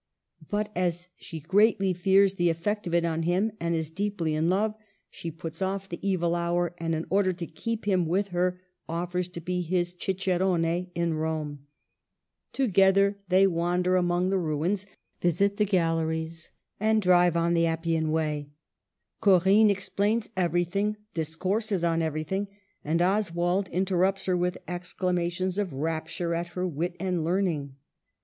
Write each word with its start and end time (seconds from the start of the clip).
But 0.49 0.71
as 0.75 1.09
she 1.15 1.39
greatly 1.39 1.93
fears 1.93 2.33
the 2.33 2.49
effect 2.49 2.87
of 2.87 2.93
it 2.95 3.05
on 3.05 3.21
him, 3.21 3.51
and 3.59 3.75
is 3.75 3.91
deeply 3.91 4.33
in 4.33 4.49
love, 4.49 4.73
she 5.11 5.29
puts 5.29 5.61
off 5.61 5.87
the 5.87 5.99
evil 6.01 6.33
hour, 6.33 6.73
and, 6.79 6.95
in 6.95 7.05
order 7.11 7.31
to 7.33 7.45
keep 7.45 7.85
him 7.85 8.07
with 8.07 8.29
her, 8.29 8.59
offers 8.89 9.27
to 9.27 9.39
be 9.39 9.61
his 9.61 9.93
cicerone 10.01 10.87
in 10.95 11.13
Rome. 11.13 11.67
Together 12.51 13.19
they 13.29 13.45
wander 13.45 13.95
among 13.95 14.31
Digitized 14.31 14.31
by 14.31 14.37
VjOOQIC 14.37 14.39
228 14.39 14.69
MADAME 14.71 14.73
DE 14.73 14.75
STAEL. 14.79 14.97
the 15.15 15.17
ruins, 15.29 15.31
visit 15.35 15.57
the 15.57 15.65
galleries, 15.65 16.51
and 16.79 17.01
drive 17.03 17.37
on 17.37 17.53
the 17.53 17.65
Appian 17.67 18.09
Way. 18.11 18.49
Corinne 19.19 19.69
explains 19.69 20.29
everything, 20.35 20.97
dis 21.13 21.35
courses 21.35 21.83
on 21.83 22.01
everything, 22.01 22.47
and 22.83 23.03
Oswald 23.03 23.67
interrupts 23.67 24.25
her 24.25 24.35
with 24.35 24.57
exclamations 24.67 25.59
of 25.59 25.71
rapture 25.71 26.33
at 26.33 26.47
her 26.57 26.67
wit 26.67 26.95
and 26.99 27.23
learning. 27.23 27.75